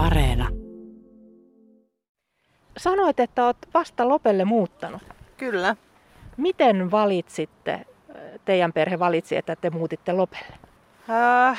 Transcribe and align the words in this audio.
Areena. 0.00 0.48
Sanoit, 2.76 3.20
että 3.20 3.46
olet 3.46 3.56
vasta 3.74 4.08
Lopelle 4.08 4.44
muuttanut. 4.44 5.02
Kyllä. 5.36 5.76
Miten 6.36 6.90
valitsitte, 6.90 7.86
teidän 8.44 8.72
perhe 8.72 8.98
valitsi, 8.98 9.36
että 9.36 9.56
te 9.56 9.70
muutitte 9.70 10.12
Lopelle? 10.12 10.58
Äh, 11.10 11.58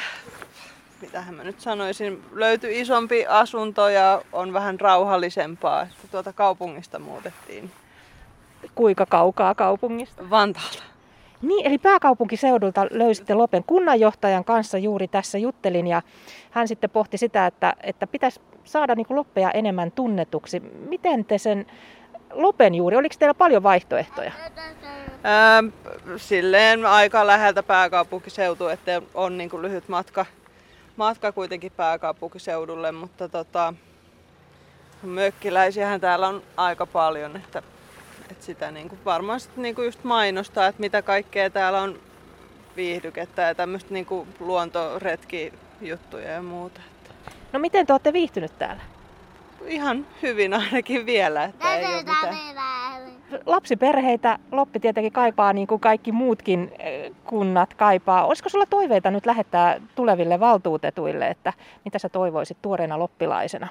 mitähän 1.01 1.35
mä 1.35 1.43
nyt 1.43 1.59
sanoisin, 1.59 2.23
löytyi 2.33 2.79
isompi 2.79 3.25
asunto 3.27 3.89
ja 3.89 4.21
on 4.33 4.53
vähän 4.53 4.79
rauhallisempaa, 4.79 5.81
että 5.81 6.07
tuota 6.11 6.33
kaupungista 6.33 6.99
muutettiin. 6.99 7.71
Kuinka 8.75 9.05
kaukaa 9.05 9.55
kaupungista? 9.55 10.29
Vantaalta. 10.29 10.90
Niin, 11.41 11.65
eli 11.65 11.77
pääkaupunkiseudulta 11.77 12.87
löysitte 12.91 13.33
Lopen 13.33 13.63
kunnanjohtajan 13.63 14.43
kanssa 14.43 14.77
juuri 14.77 15.07
tässä 15.07 15.37
juttelin 15.37 15.87
ja 15.87 16.01
hän 16.51 16.67
sitten 16.67 16.89
pohti 16.89 17.17
sitä, 17.17 17.45
että, 17.45 17.73
että 17.83 18.07
pitäisi 18.07 18.41
saada 18.63 18.95
niin 18.95 19.05
Loppeja 19.09 19.51
enemmän 19.51 19.91
tunnetuksi. 19.91 20.59
Miten 20.89 21.25
te 21.25 21.37
sen 21.37 21.65
Lopen 22.33 22.75
juuri, 22.75 22.97
oliko 22.97 23.15
teillä 23.19 23.33
paljon 23.33 23.63
vaihtoehtoja? 23.63 24.31
Ää, 25.23 25.63
silleen 26.17 26.85
aika 26.85 27.27
läheltä 27.27 27.63
pääkaupunkiseutu, 27.63 28.67
että 28.67 29.01
on 29.13 29.37
niin 29.37 29.49
kuin 29.49 29.61
lyhyt 29.61 29.89
matka, 29.89 30.25
matka 30.97 31.31
kuitenkin 31.31 31.71
pääkaupunkiseudulle, 31.71 32.91
mutta 32.91 33.29
tota, 33.29 33.73
mökkiläisiähän 35.03 36.01
täällä 36.01 36.27
on 36.27 36.43
aika 36.57 36.85
paljon, 36.85 37.35
että, 37.35 37.63
että 38.31 38.45
sitä 38.45 38.71
niin 38.71 38.89
kuin 38.89 38.99
varmaan 39.05 39.39
niin 39.55 39.75
kuin 39.75 39.85
just 39.85 40.03
mainostaa, 40.03 40.67
että 40.67 40.79
mitä 40.81 41.01
kaikkea 41.01 41.49
täällä 41.49 41.81
on 41.81 41.99
viihdykettä 42.75 43.41
ja 43.41 43.55
tämmöistä 43.55 43.93
niin 43.93 44.05
kuin 44.05 44.27
luontoretkijuttuja 44.39 46.31
ja 46.31 46.41
muuta. 46.41 46.81
No 47.53 47.59
miten 47.59 47.87
te 47.87 47.93
olette 47.93 48.13
viihtynyt 48.13 48.59
täällä? 48.59 48.81
Ihan 49.65 50.07
hyvin 50.21 50.53
ainakin 50.53 51.05
vielä, 51.05 51.43
että 51.43 51.75
ei 51.75 51.85
ole 51.85 51.97
mitään. 51.97 52.35
Lapsiperheitä 53.45 54.39
Loppi 54.51 54.79
tietenkin 54.79 55.11
kaipaa 55.11 55.53
niin 55.53 55.67
kuin 55.67 55.81
kaikki 55.81 56.11
muutkin 56.11 56.71
eh, 56.79 57.11
kunnat 57.23 57.73
kaipaa. 57.73 58.25
Olisiko 58.25 58.49
sulla 58.49 58.65
toiveita 58.65 59.11
nyt 59.11 59.25
lähettää 59.25 59.81
tuleville 59.95 60.39
valtuutetuille, 60.39 61.27
että 61.27 61.53
mitä 61.85 61.99
sä 61.99 62.09
toivoisit 62.09 62.57
tuoreena 62.61 62.99
loppilaisena? 62.99 63.67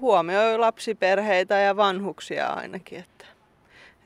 Huomioi 0.00 0.58
lapsiperheitä 0.58 1.54
ja 1.54 1.76
vanhuksia 1.76 2.46
ainakin. 2.46 2.98
Että, 2.98 3.24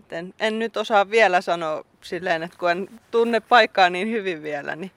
että 0.09 0.19
en, 0.19 0.35
en 0.41 0.59
nyt 0.59 0.77
osaa 0.77 1.11
vielä 1.11 1.41
sanoa 1.41 1.85
silleen, 2.01 2.43
että 2.43 2.59
kun 2.59 2.71
en 2.71 2.89
tunne 3.11 3.41
paikkaa 3.41 3.91
niin 3.91 4.09
hyvin 4.09 4.43
vielä, 4.43 4.77
niin 4.77 4.91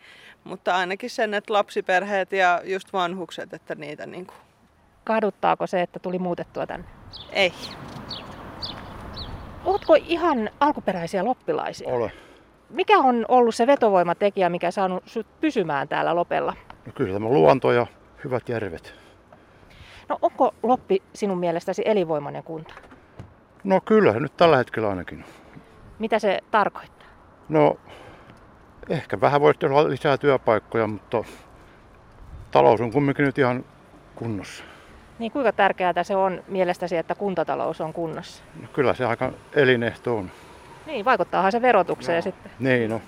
mutta 0.43 0.75
ainakin 0.75 1.09
sen, 1.09 1.33
että 1.33 1.53
lapsiperheet 1.53 2.31
ja 2.31 2.61
just 2.63 2.93
vanhukset, 2.93 3.53
että 3.53 3.75
niitä 3.75 4.05
niin 4.05 4.25
kuin... 4.25 4.37
Kaduttaako 5.03 5.67
se, 5.67 5.81
että 5.81 5.99
tuli 5.99 6.19
muutettua 6.19 6.67
tänne? 6.67 6.87
Ei. 7.31 7.53
Oletko 9.65 9.95
ihan 9.95 10.49
alkuperäisiä 10.59 11.25
loppilaisia? 11.25 11.89
Ole. 11.89 12.11
Mikä 12.69 12.97
on 12.97 13.25
ollut 13.27 13.55
se 13.55 13.67
vetovoimatekijä, 13.67 14.49
mikä 14.49 14.67
on 14.67 14.71
saanut 14.71 15.03
sut 15.05 15.27
pysymään 15.41 15.87
täällä 15.87 16.15
Lopella? 16.15 16.53
No 16.85 16.91
kyllä 16.95 17.13
tämä 17.13 17.29
luonto 17.29 17.71
ja 17.71 17.87
hyvät 18.23 18.49
järvet. 18.49 18.93
No 20.09 20.17
onko 20.21 20.53
Loppi 20.63 21.01
sinun 21.13 21.37
mielestäsi 21.37 21.81
elinvoimainen 21.85 22.43
kunta? 22.43 22.73
No 23.63 23.81
kyllä, 23.85 24.13
nyt 24.13 24.37
tällä 24.37 24.57
hetkellä 24.57 24.89
ainakin. 24.89 25.25
Mitä 25.99 26.19
se 26.19 26.39
tarkoittaa? 26.51 27.07
No 27.49 27.77
ehkä 28.89 29.21
vähän 29.21 29.41
voisi 29.41 29.65
olla 29.65 29.89
lisää 29.89 30.17
työpaikkoja, 30.17 30.87
mutta 30.87 31.23
talous 32.51 32.81
on 32.81 32.91
kumminkin 32.91 33.25
nyt 33.25 33.37
ihan 33.37 33.65
kunnossa. 34.15 34.63
Niin 35.19 35.31
kuinka 35.31 35.51
tärkeää 35.51 36.03
se 36.03 36.15
on 36.15 36.43
mielestäsi, 36.47 36.97
että 36.97 37.15
kuntatalous 37.15 37.81
on 37.81 37.93
kunnossa? 37.93 38.43
No 38.61 38.67
kyllä 38.73 38.93
se 38.93 39.05
aika 39.05 39.31
elinehto 39.53 40.17
on. 40.17 40.31
Niin, 40.85 41.05
vaikuttaahan 41.05 41.51
se 41.51 41.61
verotukseen 41.61 42.15
no. 42.15 42.21
sitten. 42.21 42.51
Niin, 42.59 42.89
no. 42.89 43.01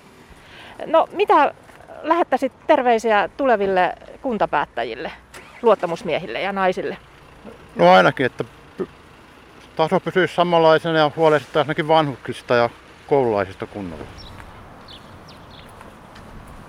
No 0.86 1.08
mitä 1.12 1.54
lähettäisit 2.02 2.52
terveisiä 2.66 3.28
tuleville 3.36 3.94
kuntapäättäjille, 4.22 5.12
luottamusmiehille 5.62 6.40
ja 6.40 6.52
naisille? 6.52 6.96
No 7.76 7.92
ainakin, 7.92 8.26
että 8.26 8.44
taso 9.76 10.00
pysyisi 10.00 10.34
samanlaisena 10.34 10.98
ja 10.98 11.10
huolehdittaisiin 11.16 11.68
ainakin 11.68 11.88
vanhuksista 11.88 12.54
ja 12.54 12.70
koululaisista 13.06 13.66
kunnolla. 13.66 14.04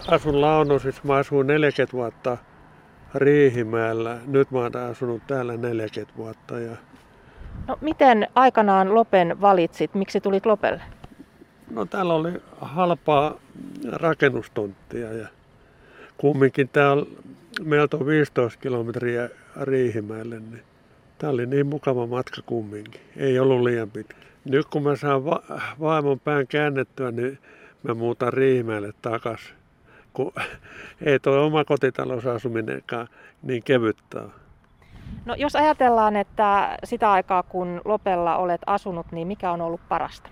Asun 0.08 0.42
Launosissa, 0.42 1.02
mä 1.04 1.16
asuin 1.16 1.48
40 1.48 1.98
vuotta 1.98 2.38
Riihimäellä. 3.16 4.18
Nyt 4.28 4.52
mä 4.52 4.60
oon 4.60 4.78
asunut 4.92 5.22
täällä 5.28 5.58
40 5.58 6.18
vuotta. 6.18 6.60
Ja... 6.60 6.76
No 7.68 7.78
miten 7.82 8.28
aikanaan 8.36 8.96
Lopen 8.96 9.42
valitsit? 9.42 9.94
Miksi 9.94 10.22
tulit 10.22 10.46
Lopelle? 10.46 10.82
No 11.72 11.86
täällä 11.86 12.14
oli 12.14 12.32
halpaa 12.62 13.34
rakennustonttia 13.92 15.14
ja 15.14 15.28
kumminkin 16.18 16.70
täällä 16.70 17.06
meiltä 17.64 17.98
on 17.98 18.06
15 18.06 18.60
kilometriä 18.60 19.30
Riihimäelle, 19.62 20.40
niin 20.40 20.64
tää 21.26 21.32
oli 21.34 21.46
niin 21.46 21.68
mukava 21.68 22.08
matka 22.08 22.42
kumminkin. 22.46 23.02
Ei 23.18 23.40
ollut 23.40 23.62
liian 23.62 23.92
pitkä. 23.92 24.16
Nyt 24.46 24.66
kun 24.66 24.84
mä 24.84 24.96
saan 24.96 25.26
va- 25.26 25.44
vaimon 25.80 26.20
pään 26.20 26.48
käännettyä, 26.48 27.12
niin 27.12 27.40
mä 27.84 27.94
muutan 27.94 28.34
Riihimäelle 28.34 28.94
takaisin 29.02 29.56
kun 30.14 30.34
ei 31.06 31.20
tuo 31.20 31.46
oma 31.46 31.66
kotitalousasuminenkaan 31.66 33.08
niin 33.44 33.64
kevyttä 33.64 34.24
No 35.26 35.36
jos 35.38 35.56
ajatellaan, 35.56 36.16
että 36.16 36.78
sitä 36.84 37.12
aikaa 37.12 37.44
kun 37.44 37.82
Lopella 37.86 38.38
olet 38.38 38.62
asunut, 38.66 39.12
niin 39.12 39.28
mikä 39.28 39.52
on 39.52 39.62
ollut 39.62 39.82
parasta? 39.90 40.30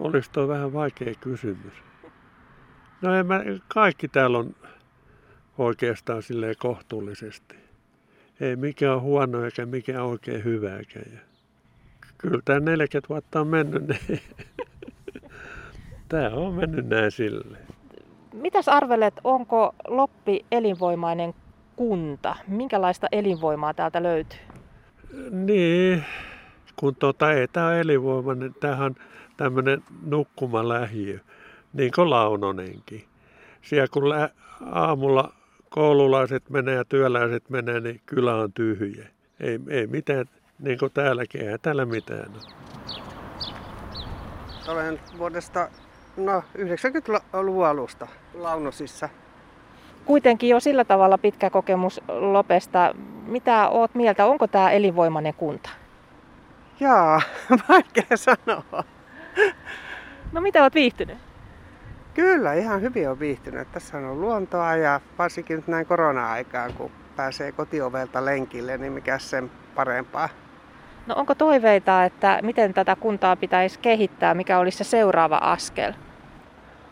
Olisi 0.00 0.30
tuo 0.32 0.48
vähän 0.48 0.72
vaikea 0.72 1.14
kysymys. 1.20 1.74
No 3.02 3.14
en 3.14 3.26
mä, 3.26 3.40
kaikki 3.68 4.08
täällä 4.08 4.38
on 4.38 4.54
oikeastaan 5.58 6.22
silleen 6.22 6.54
kohtuullisesti. 6.58 7.69
Ei 8.40 8.56
mikään 8.56 9.00
huono 9.00 9.44
eikä 9.44 9.66
mikään 9.66 10.04
oikein 10.04 10.44
hyvääkään. 10.44 11.12
Ja 11.12 11.18
kyllä 12.18 12.40
tämä 12.44 12.60
40 12.60 13.08
vuotta 13.08 13.40
on 13.40 13.46
mennyt. 13.46 13.82
Niin 13.88 14.20
tämä 16.08 16.28
on 16.28 16.54
mennyt 16.54 16.88
näin 16.88 17.10
silleen. 17.10 17.58
Mitäs 18.32 18.68
arvelet, 18.68 19.14
onko 19.24 19.74
Loppi 19.88 20.44
elinvoimainen 20.52 21.34
kunta? 21.76 22.36
Minkälaista 22.48 23.06
elinvoimaa 23.12 23.74
täältä 23.74 24.02
löytyy? 24.02 24.38
Niin, 25.30 26.04
kun 26.76 26.96
tota, 26.96 27.32
ei 27.32 27.48
tämä 27.48 27.66
ole 27.66 27.80
elinvoimainen, 27.80 28.54
tämähän 28.60 28.84
on 28.86 28.94
tämmöinen 29.36 29.82
nukkumalähiö, 30.06 31.18
niin 31.72 31.92
kuin 31.94 32.10
Launonenkin. 32.10 33.04
Siellä 33.62 33.88
kun 33.92 34.08
lä- 34.08 34.30
aamulla 34.70 35.32
koululaiset 35.70 36.50
menee 36.50 36.74
ja 36.74 36.84
työläiset 36.84 37.50
menee, 37.50 37.80
niin 37.80 38.00
kylä 38.06 38.34
on 38.34 38.52
tyhjä. 38.52 39.08
Ei, 39.40 39.60
ei 39.68 39.86
mitään, 39.86 40.26
niin 40.58 40.78
kuin 40.78 40.92
täälläkin, 40.92 41.48
ei 41.48 41.58
täällä 41.58 41.84
mitään 41.84 42.30
ole. 42.30 42.60
Olen 44.68 45.00
vuodesta 45.18 45.68
No 46.16 46.42
90-luvun 46.58 47.66
alusta 47.66 48.06
Launosissa. 48.34 49.08
Kuitenkin 50.04 50.50
jo 50.50 50.60
sillä 50.60 50.84
tavalla 50.84 51.18
pitkä 51.18 51.50
kokemus 51.50 52.00
Lopesta. 52.08 52.94
Mitä 53.26 53.68
oot 53.68 53.94
mieltä, 53.94 54.26
onko 54.26 54.46
tämä 54.46 54.70
elinvoimainen 54.70 55.34
kunta? 55.34 55.70
Jaa, 56.80 57.20
vaikea 57.68 58.16
sanoa. 58.16 58.84
No 60.32 60.40
mitä 60.40 60.62
oot 60.62 60.74
viihtynyt? 60.74 61.18
Kyllä, 62.14 62.54
ihan 62.54 62.80
hyvin 62.80 63.10
on 63.10 63.20
viihtynyt. 63.20 63.72
Tässä 63.72 63.98
on 63.98 64.20
luontoa 64.20 64.76
ja 64.76 65.00
varsinkin 65.18 65.56
nyt 65.56 65.68
näin 65.68 65.86
korona-aikaan, 65.86 66.72
kun 66.74 66.90
pääsee 67.16 67.52
kotiovelta 67.52 68.24
lenkille, 68.24 68.78
niin 68.78 68.92
mikä 68.92 69.18
sen 69.18 69.50
parempaa. 69.74 70.28
No 71.06 71.14
onko 71.14 71.34
toiveita, 71.34 72.04
että 72.04 72.38
miten 72.42 72.74
tätä 72.74 72.96
kuntaa 72.96 73.36
pitäisi 73.36 73.78
kehittää, 73.78 74.34
mikä 74.34 74.58
olisi 74.58 74.78
se 74.78 74.84
seuraava 74.84 75.36
askel? 75.36 75.92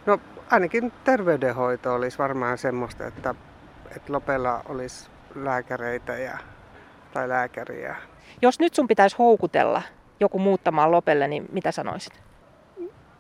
No 0.07 0.21
ainakin 0.51 0.93
terveydenhoito 1.05 1.95
olisi 1.95 2.19
varmaan 2.19 2.59
semmoista, 2.59 3.07
että, 3.07 3.35
että 3.97 4.13
Lopella 4.13 4.63
olisi 4.69 5.11
lääkäreitä 5.35 6.13
ja, 6.13 6.39
tai 7.13 7.29
lääkäriä. 7.29 7.97
Jos 8.43 8.61
nyt 8.61 8.75
sun 8.75 8.89
pitäisi 8.89 9.17
houkutella 9.19 9.83
joku 10.21 10.39
muuttamaan 10.39 10.93
Lopelle, 10.93 11.29
niin 11.29 11.47
mitä 11.53 11.73
sanoisit? 11.73 12.28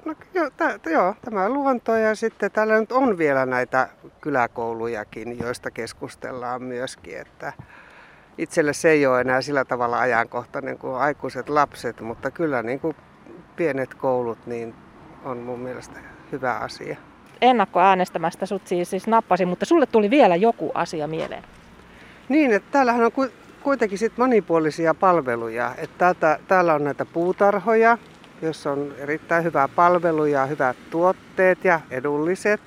No 0.05 0.15
jo, 0.35 0.51
t- 0.51 0.87
joo, 0.87 1.15
tämä 1.25 1.45
on 1.45 1.55
luonto 1.55 1.97
ja 1.97 2.15
sitten 2.15 2.51
täällä 2.51 2.81
nyt 2.81 2.93
on 2.93 3.19
vielä 3.19 3.47
näitä 3.47 3.89
kyläkoulujakin, 4.21 5.39
joista 5.39 5.71
keskustellaan 5.71 6.63
myöskin, 6.63 7.19
että 7.19 7.53
itselle 8.39 8.73
se 8.73 8.91
ei 8.91 9.07
ole 9.07 9.21
enää 9.21 9.41
sillä 9.41 9.65
tavalla 9.65 9.99
ajankohtainen 9.99 10.79
kuin 10.79 10.97
aikuiset 10.97 11.49
lapset, 11.49 12.01
mutta 12.01 12.31
kyllä 12.31 12.63
niin 12.63 12.81
kuin 12.81 12.97
pienet 13.57 13.95
koulut 13.95 14.47
niin 14.47 14.75
on 15.25 15.39
mun 15.39 15.61
mielestä 15.61 16.01
hyvä 16.33 16.53
asia. 16.53 16.97
Ennakkoäänestämästä 17.41 18.47
sut 18.47 18.67
siis, 18.67 18.91
siis 18.91 19.07
nappasi, 19.07 19.47
mutta 19.47 19.65
sulle 19.65 19.87
tuli 19.87 20.11
vielä 20.11 20.37
joku 20.37 20.71
asia 20.75 21.07
mieleen. 21.07 21.43
Niin, 22.29 22.53
että 22.53 22.69
täällähän 22.73 23.05
on 23.05 23.13
kuitenkin 23.63 23.99
sit 23.99 24.19
monipuolisia 24.19 24.95
palveluja. 24.95 25.75
Että 25.79 25.99
täältä, 25.99 26.39
täällä 26.49 26.75
on 26.75 26.85
näitä 26.85 27.05
puutarhoja, 27.05 27.99
jossa 28.43 28.73
on 28.73 28.95
erittäin 28.99 29.45
hyvää 29.45 29.69
palveluja, 29.69 30.47
hyvät 30.47 30.77
tuotteet 30.91 31.65
ja 31.65 31.81
edulliset. 31.91 32.61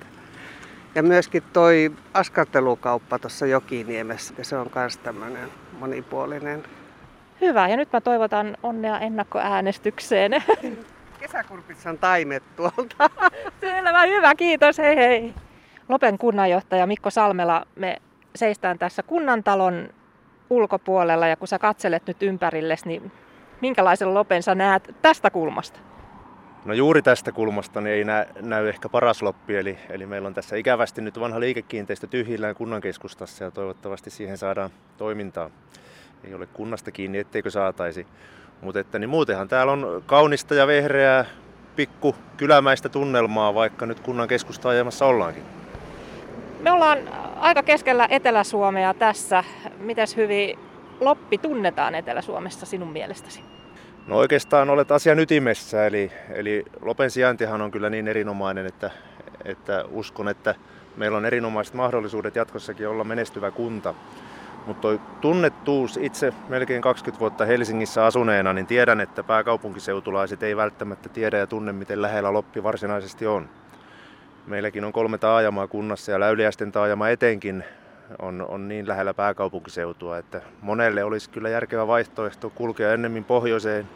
Ja 0.95 1.03
myöskin 1.03 1.43
toi 1.53 1.91
askartelukauppa 2.13 3.19
tuossa 3.19 3.45
Jokiniemessä, 3.45 4.33
ja 4.37 4.45
se 4.45 4.57
on 4.57 4.69
myös 4.75 4.97
tämmöinen 4.97 5.49
monipuolinen. 5.79 6.63
Hyvä, 7.41 7.67
ja 7.67 7.77
nyt 7.77 7.93
mä 7.93 8.01
toivotan 8.01 8.57
onnea 8.63 8.99
ennakkoäänestykseen. 8.99 10.31
Kesäkurpitsan 11.19 11.97
taimet 11.97 12.43
tuolta. 12.55 13.09
Selvä, 13.61 14.01
hyvä, 14.01 14.35
kiitos, 14.35 14.77
hei 14.77 14.95
hei. 14.95 15.33
Lopen 15.89 16.17
kunnanjohtaja 16.17 16.87
Mikko 16.87 17.09
Salmela, 17.09 17.65
me 17.75 17.97
seistään 18.35 18.79
tässä 18.79 19.03
kunnantalon 19.03 19.89
ulkopuolella 20.49 21.27
ja 21.27 21.35
kun 21.35 21.47
sä 21.47 21.59
katselet 21.59 22.07
nyt 22.07 22.23
ympärillesi, 22.23 22.87
niin 22.87 23.11
minkälaisen 23.61 24.13
lopen 24.13 24.43
sä 24.43 24.55
näet 24.55 24.95
tästä 25.01 25.29
kulmasta? 25.29 25.79
No 26.65 26.73
juuri 26.73 27.01
tästä 27.01 27.31
kulmasta 27.31 27.81
niin 27.81 27.93
ei 27.93 28.03
näy, 28.03 28.25
näy 28.41 28.69
ehkä 28.69 28.89
paras 28.89 29.21
loppi, 29.21 29.57
eli, 29.57 29.77
eli 29.89 30.05
meillä 30.05 30.27
on 30.27 30.33
tässä 30.33 30.55
ikävästi 30.55 31.01
nyt 31.01 31.19
vanha 31.19 31.39
liikekiinteistö 31.39 32.07
tyhjillään 32.07 32.55
kunnan 32.55 32.81
keskustassa 32.81 33.43
ja 33.43 33.51
toivottavasti 33.51 34.09
siihen 34.09 34.37
saadaan 34.37 34.69
toimintaa. 34.97 35.49
Ei 36.23 36.33
ole 36.33 36.45
kunnasta 36.45 36.91
kiinni, 36.91 37.17
etteikö 37.17 37.49
saataisi. 37.49 38.07
Mutta 38.61 38.79
että, 38.79 38.99
niin 38.99 39.09
muutenhan 39.09 39.47
täällä 39.47 39.73
on 39.73 40.03
kaunista 40.05 40.55
ja 40.55 40.67
vehreää 40.67 41.25
pikku 41.75 42.15
kylämäistä 42.37 42.89
tunnelmaa, 42.89 43.53
vaikka 43.53 43.85
nyt 43.85 43.99
kunnan 43.99 44.27
keskusta 44.27 44.69
ajamassa 44.69 45.05
ollaankin. 45.05 45.43
Me 46.59 46.71
ollaan 46.71 46.99
aika 47.39 47.63
keskellä 47.63 48.07
Etelä-Suomea 48.09 48.93
tässä. 48.93 49.43
Mitäs 49.77 50.15
hyvin 50.15 50.59
Loppi 50.99 51.37
tunnetaan 51.37 51.95
Etelä-Suomessa 51.95 52.65
sinun 52.65 52.91
mielestäsi? 52.91 53.50
No 54.07 54.17
oikeastaan 54.17 54.69
olet 54.69 54.91
asian 54.91 55.19
ytimessä, 55.19 55.85
eli, 55.85 56.11
eli 56.29 56.65
Lopen 56.81 57.11
sijaintihan 57.11 57.61
on 57.61 57.71
kyllä 57.71 57.89
niin 57.89 58.07
erinomainen, 58.07 58.65
että, 58.65 58.91
että 59.45 59.85
uskon, 59.91 60.29
että 60.29 60.55
meillä 60.97 61.17
on 61.17 61.25
erinomaiset 61.25 61.73
mahdollisuudet 61.73 62.35
jatkossakin 62.35 62.87
olla 62.87 63.03
menestyvä 63.03 63.51
kunta. 63.51 63.93
Mutta 64.65 64.87
tunnettuus 65.21 65.97
itse 65.97 66.33
melkein 66.49 66.81
20 66.81 67.19
vuotta 67.19 67.45
Helsingissä 67.45 68.05
asuneena, 68.05 68.53
niin 68.53 68.67
tiedän, 68.67 69.01
että 69.01 69.23
pääkaupunkiseutulaiset 69.23 70.43
ei 70.43 70.57
välttämättä 70.57 71.09
tiedä 71.09 71.37
ja 71.37 71.47
tunne, 71.47 71.71
miten 71.71 72.01
lähellä 72.01 72.33
Loppi 72.33 72.63
varsinaisesti 72.63 73.27
on. 73.27 73.49
Meilläkin 74.47 74.83
on 74.83 74.93
kolme 74.93 75.17
taajamaa 75.17 75.67
kunnassa 75.67 76.11
ja 76.11 76.19
Läyliäisten 76.19 76.71
taajama 76.71 77.09
etenkin 77.09 77.63
on, 78.19 78.45
on 78.49 78.67
niin 78.67 78.87
lähellä 78.87 79.13
pääkaupunkiseutua, 79.13 80.17
että 80.17 80.41
monelle 80.61 81.03
olisi 81.03 81.29
kyllä 81.29 81.49
järkevä 81.49 81.87
vaihtoehto 81.87 82.49
kulkea 82.49 82.93
ennemmin 82.93 83.23
pohjoiseen 83.23 83.87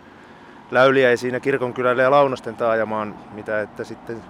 Läyliäisiin 0.72 1.34
ja 1.34 1.40
Kirkonkylälle 1.40 2.04
ja 2.04 2.12
Launosten 2.12 2.56
taajamaan, 2.56 3.16
mitä 3.32 3.62
että 3.62 3.84
sitten 3.84 4.22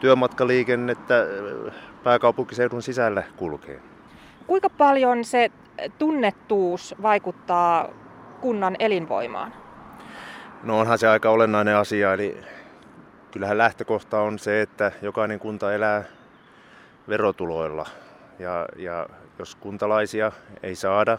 työmatkaliikennettä 0.00 1.20
äh, 1.20 1.74
pääkaupunkiseudun 2.04 2.82
sisällä 2.82 3.22
kulkee. 3.36 3.80
Kuinka 4.46 4.70
paljon 4.70 5.24
se 5.24 5.50
tunnettuus 5.98 6.94
vaikuttaa 7.02 7.88
kunnan 8.40 8.76
elinvoimaan? 8.78 9.52
No 10.62 10.78
onhan 10.78 10.98
se 10.98 11.08
aika 11.08 11.30
olennainen 11.30 11.76
asia, 11.76 12.12
eli 12.12 12.40
kyllähän 13.30 13.58
lähtökohta 13.58 14.20
on 14.20 14.38
se, 14.38 14.62
että 14.62 14.92
jokainen 15.02 15.38
kunta 15.38 15.74
elää 15.74 16.04
verotuloilla. 17.08 17.86
Ja, 18.38 18.66
ja 18.76 19.08
jos 19.38 19.54
kuntalaisia 19.54 20.32
ei 20.62 20.74
saada, 20.74 21.18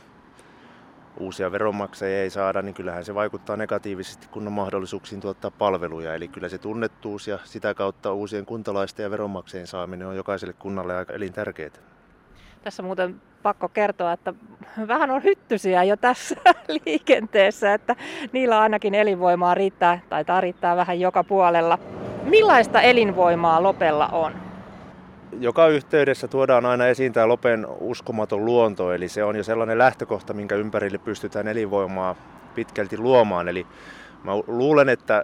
uusia 1.19 1.52
veronmaksajia 1.52 2.22
ei 2.22 2.30
saada, 2.30 2.62
niin 2.62 2.75
kyllähän 2.75 3.06
se 3.06 3.16
vaikuttaa 3.16 3.58
negatiivisesti 3.58 4.28
kunnan 4.31 4.54
mahdollisuuksiin 4.54 5.22
tuottaa 5.22 5.52
palveluja. 5.52 6.16
Eli 6.16 6.28
kyllä 6.28 6.50
se 6.50 6.58
tunnettuus 6.58 7.28
ja 7.28 7.40
sitä 7.44 7.74
kautta 7.74 8.14
uusien 8.14 8.46
kuntalaisten 8.46 9.04
ja 9.04 9.12
veronmaksajien 9.12 9.68
saaminen 9.68 10.08
on 10.08 10.16
jokaiselle 10.16 10.54
kunnalle 10.54 10.96
aika 10.96 11.14
elintärkeää. 11.14 11.72
Tässä 12.64 12.84
muuten 12.84 13.22
pakko 13.44 13.69
kertoa, 13.69 14.14
että 14.14 14.34
vähän 14.88 15.12
on 15.12 15.24
hyttysiä 15.24 15.84
jo 15.84 15.98
tässä 15.98 16.36
liikenteessä, 16.86 17.74
että 17.74 17.96
niillä 18.31 18.60
ainakin 18.60 18.96
elinvoimaa 18.96 19.54
riittää, 19.54 20.00
tai 20.10 20.42
riittää 20.42 20.75
vähän 20.75 21.00
joka 21.00 21.24
puolella. 21.24 21.80
Millaista 22.24 22.81
elinvoimaa 22.81 23.64
Lopella 23.64 24.08
on? 24.08 24.46
Joka 25.39 25.68
yhteydessä 25.68 26.27
tuodaan 26.27 26.65
aina 26.65 26.88
esiin 26.88 27.13
tämä 27.13 27.27
Lopen 27.27 27.68
uskomaton 27.79 28.45
luonto, 28.45 28.94
eli 28.94 29.09
se 29.09 29.24
on 29.24 29.35
jo 29.35 29.44
sellainen 29.44 29.77
lähtökohta, 29.77 30.33
minkä 30.33 30.56
ympärille 30.56 30.97
pystytään 30.97 31.47
elinvoimaa 31.47 32.15
pitkälti 32.56 32.97
luomaan. 32.97 33.47
Eli 33.47 33.68
mä 34.24 34.31
luulen, 34.47 34.89
että 34.89 35.24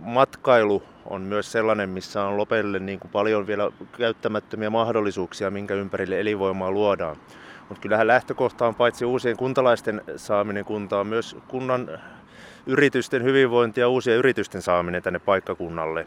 matkailu 0.00 0.82
on 1.06 1.22
myös 1.22 1.52
sellainen, 1.52 1.88
missä 1.88 2.24
on 2.24 2.36
Lopelle 2.36 2.78
niin 2.78 3.00
kuin 3.00 3.10
paljon 3.10 3.46
vielä 3.46 3.70
käyttämättömiä 3.98 4.70
mahdollisuuksia, 4.70 5.50
minkä 5.50 5.74
ympärille 5.74 6.20
elinvoimaa 6.20 6.70
luodaan. 6.70 7.16
Mutta 7.68 7.82
kyllähän 7.82 8.06
lähtökohta 8.06 8.66
on 8.66 8.74
paitsi 8.74 9.04
uusien 9.04 9.36
kuntalaisten 9.36 10.02
saaminen 10.16 10.64
kuntaan, 10.64 11.06
myös 11.06 11.36
kunnan 11.48 12.00
yritysten 12.66 13.22
hyvinvointi 13.24 13.80
ja 13.80 13.88
uusien 13.88 14.18
yritysten 14.18 14.62
saaminen 14.62 15.02
tänne 15.02 15.18
paikkakunnalle 15.18 16.06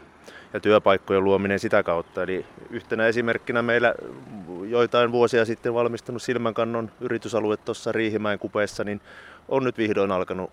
ja 0.52 0.60
työpaikkojen 0.60 1.24
luominen 1.24 1.58
sitä 1.58 1.82
kautta. 1.82 2.22
Eli 2.22 2.46
yhtenä 2.70 3.06
esimerkkinä 3.06 3.62
meillä 3.62 3.94
joitain 4.68 5.12
vuosia 5.12 5.44
sitten 5.44 5.74
valmistunut 5.74 6.22
Silmänkannon 6.22 6.90
yritysalue 7.00 7.56
tuossa 7.56 7.92
Riihimäen 7.92 8.38
kupeessa, 8.38 8.84
niin 8.84 9.00
on 9.48 9.64
nyt 9.64 9.78
vihdoin 9.78 10.12
alkanut 10.12 10.52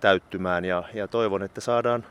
täyttymään 0.00 0.64
ja, 0.64 0.82
ja 0.94 1.08
toivon, 1.08 1.42
että 1.42 1.60
saadaan 1.60 2.04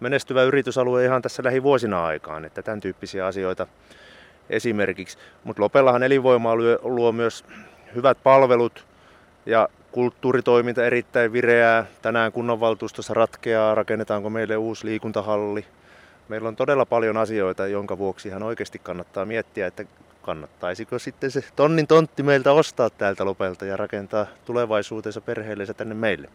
menestyvä 0.00 0.42
yritysalue 0.42 1.04
ihan 1.04 1.22
tässä 1.22 1.44
lähivuosina 1.44 2.06
aikaan, 2.06 2.44
että 2.44 2.62
tämän 2.62 2.80
tyyppisiä 2.80 3.26
asioita 3.26 3.66
esimerkiksi. 4.50 5.18
Mutta 5.44 5.62
Lopellahan 5.62 6.02
elinvoimaa 6.02 6.56
luo, 6.56 6.78
luo 6.82 7.12
myös 7.12 7.44
hyvät 7.94 8.18
palvelut 8.22 8.86
ja 9.46 9.68
kulttuuritoiminta 9.96 10.86
erittäin 10.86 11.32
vireää. 11.32 11.86
Tänään 12.02 12.32
kunnanvaltuustossa 12.32 13.14
ratkeaa, 13.14 13.74
rakennetaanko 13.74 14.30
meille 14.30 14.56
uusi 14.56 14.86
liikuntahalli. 14.86 15.64
Meillä 16.28 16.48
on 16.48 16.56
todella 16.56 16.86
paljon 16.86 17.16
asioita, 17.16 17.66
jonka 17.66 17.98
vuoksi 17.98 18.28
ihan 18.28 18.42
oikeasti 18.42 18.78
kannattaa 18.78 19.24
miettiä, 19.24 19.66
että 19.66 19.84
kannattaisiko 20.22 20.98
sitten 20.98 21.30
se 21.30 21.44
tonnin 21.56 21.86
tontti 21.86 22.22
meiltä 22.22 22.52
ostaa 22.52 22.90
täältä 22.90 23.24
Lopelta 23.24 23.64
ja 23.64 23.76
rakentaa 23.76 24.26
tulevaisuutensa 24.44 25.20
perheellensä 25.20 25.74
tänne 25.74 25.94
meille. 25.94 26.28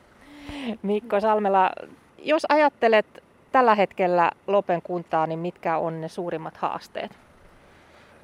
Mikko 0.81 1.19
Salmela, 1.19 1.69
jos 2.17 2.45
ajattelet 2.49 3.23
tällä 3.51 3.75
hetkellä 3.75 4.31
Lopen 4.47 4.81
kuntaa, 4.81 5.27
niin 5.27 5.39
mitkä 5.39 5.77
on 5.77 6.01
ne 6.01 6.07
suurimmat 6.07 6.57
haasteet? 6.57 7.11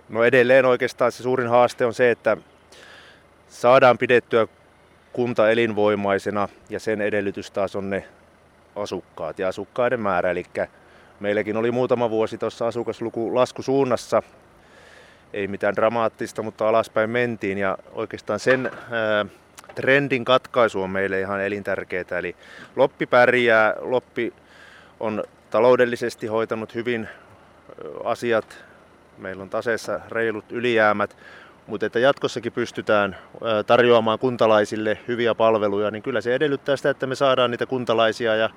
No 0.10 0.24
edelleen 0.24 0.66
oikeastaan 0.66 1.12
se 1.12 1.24
suurin 1.24 1.50
haaste 1.50 1.86
on 1.86 1.94
se, 1.94 2.12
että 2.12 2.38
saadaan 3.48 3.98
pidettyä 3.98 4.48
kunta 5.18 5.52
elinvoimaisena 5.52 6.50
ja 6.70 6.80
sen 6.80 7.02
edellytys 7.02 7.52
taas 7.52 7.76
on 7.76 7.90
ne 7.90 8.04
asukkaat 8.76 9.40
ja 9.40 9.48
asukkaiden 9.48 10.00
määrä. 10.00 10.32
Eli 10.32 10.44
meilläkin 11.20 11.58
oli 11.58 11.72
muutama 11.72 12.10
vuosi 12.10 12.38
tuossa 12.38 12.68
asukasluku 12.68 13.36
laskusuunnassa. 13.36 14.24
Ei 15.34 15.48
mitään 15.48 15.76
dramaattista, 15.76 16.44
mutta 16.44 16.70
alaspäin 16.70 17.10
mentiin 17.10 17.58
ja 17.58 17.78
oikeastaan 17.94 18.40
sen 18.40 18.72
ää, 18.92 19.26
trendin 19.76 20.26
katkaisu 20.26 20.82
on 20.82 20.90
meille 20.90 21.20
ihan 21.20 21.42
elintärkeää. 21.42 22.20
Eli 22.20 22.36
Loppi 22.76 23.06
pärjää, 23.06 23.74
Loppi 23.80 24.34
on 25.00 25.24
taloudellisesti 25.50 26.28
hoitanut 26.28 26.76
hyvin 26.76 27.08
asiat. 28.04 28.58
Meillä 29.18 29.44
on 29.44 29.50
taseessa 29.50 30.00
reilut 30.10 30.52
ylijäämät, 30.52 31.18
mutta 31.68 31.86
että 31.86 32.00
jatkossakin 32.00 32.52
pystytään 32.52 33.16
tarjoamaan 33.68 34.20
kuntalaisille 34.20 34.98
hyviä 35.08 35.36
palveluja, 35.36 35.92
niin 35.92 36.04
kyllä 36.04 36.22
se 36.22 36.36
edellyttää 36.36 36.78
sitä, 36.78 36.90
että 36.90 37.08
me 37.08 37.16
saadaan 37.16 37.52
niitä 37.52 37.66
kuntalaisia 37.66 38.36
ja 38.36 38.50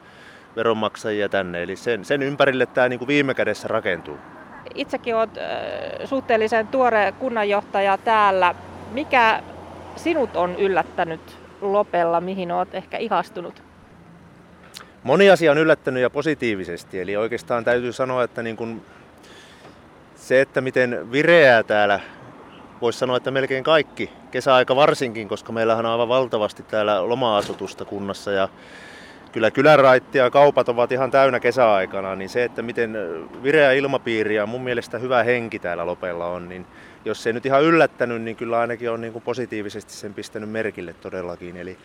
veronmaksajia 0.57 1.29
tänne. 1.29 1.63
Eli 1.63 1.77
sen, 1.77 2.05
sen 2.05 2.23
ympärille 2.23 2.67
tämä 2.67 2.89
niin 2.89 2.99
kuin 2.99 3.09
viime 3.09 3.35
kädessä 3.35 3.69
rakentuu. 3.69 4.19
Itsekin 4.75 5.17
olet 5.17 5.31
suhteellisen 6.05 6.69
tuore 6.69 7.15
kunnanjohtaja 7.19 7.99
täällä. 7.99 8.55
Mikä 8.93 9.43
sinut 9.97 10.37
on 10.37 10.57
yllättänyt 10.57 11.21
Lopella, 11.61 12.21
mihin 12.21 12.53
olet 12.53 12.75
ehkä 12.75 12.99
ihastunut? 12.99 13.63
Moni 15.03 15.31
asia 15.31 15.53
on 15.53 15.59
yllättänyt 15.59 16.03
ja 16.03 16.11
positiivisesti. 16.11 17.01
Eli 17.01 17.17
oikeastaan 17.17 17.65
täytyy 17.65 17.93
sanoa, 17.93 18.25
että 18.25 18.43
niin 18.43 18.57
kun 18.57 18.83
se, 20.17 20.41
että 20.41 20.61
miten 20.61 21.13
vireää 21.13 21.63
täällä, 21.63 22.01
voisi 22.81 22.99
sanoa, 22.99 23.17
että 23.17 23.31
melkein 23.31 23.65
kaikki, 23.65 24.11
kesäaika 24.31 24.77
varsinkin, 24.77 25.29
koska 25.29 25.53
meillähän 25.53 25.87
on 25.87 25.93
aivan 25.93 26.09
valtavasti 26.09 26.63
täällä 26.63 27.09
loma-asutusta 27.09 27.85
kunnassa 27.85 28.33
ja 28.33 28.49
kyllä 29.33 29.51
kylänraitti 29.51 30.19
ja 30.19 30.31
kaupat 30.31 30.69
ovat 30.69 30.93
ihan 30.93 31.11
täynnä 31.11 31.41
kesäaikana, 31.41 32.17
niin 32.17 32.29
se, 32.29 32.45
että 32.45 32.63
miten 32.63 32.97
vireä 33.43 33.73
ilmapiiri 33.73 34.35
ja 34.35 34.47
mun 34.47 34.65
mielestä 34.65 34.99
hyvä 34.99 35.23
henki 35.23 35.59
täällä 35.59 35.87
Lopella 35.87 36.27
on, 36.27 36.49
niin 36.49 36.67
jos 37.05 37.23
se 37.23 37.29
ei 37.29 37.35
nyt 37.35 37.47
ihan 37.47 37.63
yllättänyt, 37.63 38.23
niin 38.23 38.37
kyllä 38.37 38.59
ainakin 38.59 38.91
on 38.91 39.01
niin 39.01 39.13
kuin 39.13 39.23
positiivisesti 39.23 39.93
sen 39.93 40.15
pistänyt 40.15 40.51
merkille 40.51 40.93
todellakin. 40.93 41.57
Eli 41.57 41.79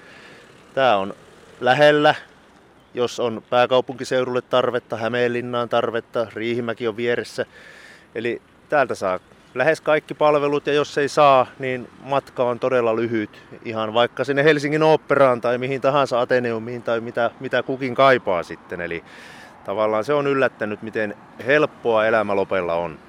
tämä 0.74 0.98
on 0.98 1.14
lähellä, 1.62 2.16
jos 2.94 3.20
on 3.20 3.44
pääkaupunkiseudulle 3.50 4.42
tarvetta, 4.42 4.98
Hämeenlinnaan 4.98 5.70
tarvetta, 5.70 6.28
Riihimäki 6.34 6.88
on 6.88 6.98
vieressä. 6.98 7.46
Eli 8.16 8.42
täältä 8.70 8.96
saa 8.96 9.20
lähes 9.55 9.81
kaikki 9.81 10.13
palvelut 10.13 10.67
ja 10.67 10.74
jos 10.74 10.97
ei 10.97 11.09
saa, 11.09 11.47
niin 11.59 11.89
matka 12.03 12.43
on 12.43 12.59
todella 12.59 12.95
lyhyt. 12.95 13.43
Ihan 13.65 13.93
vaikka 13.93 14.24
sinne 14.24 14.43
Helsingin 14.43 14.83
oopperaan 14.83 15.41
tai 15.41 15.57
mihin 15.57 15.81
tahansa 15.81 16.21
Ateneumiin 16.21 16.83
tai 16.83 17.01
mitä, 17.01 17.31
mitä 17.39 17.63
kukin 17.63 17.95
kaipaa 17.95 18.43
sitten. 18.43 18.81
Eli 18.81 19.03
tavallaan 19.65 20.03
se 20.03 20.13
on 20.13 20.27
yllättänyt, 20.27 20.81
miten 20.81 21.15
helppoa 21.45 22.05
elämä 22.05 22.35
Lopella 22.35 22.74
on. 22.74 23.00